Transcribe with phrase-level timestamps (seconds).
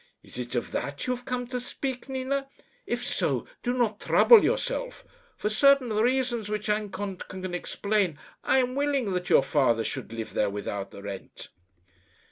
[0.23, 2.47] "Is it of that you have come to speak, Nina?
[2.87, 5.05] If so, do not trouble yourself.
[5.37, 10.33] For certain reasons, which Anton can explain, I am willing that your father should live
[10.33, 11.49] there without rent."